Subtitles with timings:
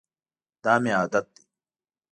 [0.63, 1.43] دا مي عادت دی.